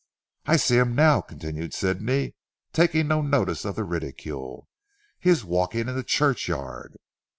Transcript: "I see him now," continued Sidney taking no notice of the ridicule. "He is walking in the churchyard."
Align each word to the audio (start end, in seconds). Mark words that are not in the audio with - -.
"I 0.47 0.55
see 0.57 0.77
him 0.77 0.95
now," 0.95 1.21
continued 1.21 1.75
Sidney 1.75 2.33
taking 2.73 3.07
no 3.07 3.21
notice 3.21 3.65
of 3.65 3.75
the 3.75 3.83
ridicule. 3.83 4.67
"He 5.19 5.29
is 5.29 5.45
walking 5.45 5.87
in 5.87 5.95
the 5.95 6.01
churchyard." 6.03 6.97